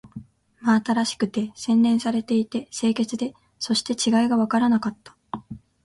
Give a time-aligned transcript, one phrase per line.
[0.63, 5.15] 真新しくて、洗練されていて、清潔で、そして違いがわからなかった